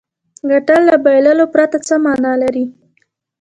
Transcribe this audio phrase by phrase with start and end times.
[0.51, 2.65] ګټل له بایللو پرته څه معنا لري.